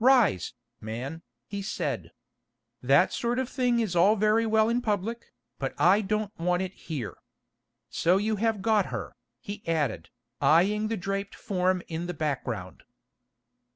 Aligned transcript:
"Rise, 0.00 0.54
man," 0.80 1.22
he 1.46 1.62
said. 1.62 2.10
"That 2.82 3.12
sort 3.12 3.38
of 3.38 3.48
thing 3.48 3.78
is 3.78 3.92
very 3.94 4.44
well 4.44 4.68
in 4.68 4.82
public, 4.82 5.32
but 5.60 5.72
I 5.80 6.00
don't 6.00 6.36
want 6.36 6.62
it 6.62 6.72
here. 6.74 7.18
So 7.88 8.16
you 8.16 8.34
have 8.42 8.60
got 8.60 8.86
her," 8.86 9.14
he 9.40 9.62
added, 9.68 10.10
eyeing 10.40 10.88
the 10.88 10.96
draped 10.96 11.36
form 11.36 11.84
in 11.86 12.08
the 12.08 12.12
background. 12.14 12.82